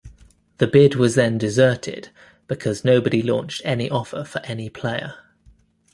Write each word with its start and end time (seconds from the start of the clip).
The 0.57 0.65
bid 0.65 0.95
was 0.95 1.13
then 1.13 1.37
deserted 1.37 2.09
because 2.47 2.83
nobody 2.83 3.21
launched 3.21 3.61
any 3.63 3.87
offer 3.87 4.23
for 4.23 4.39
any 4.45 4.67
player. 4.67 5.13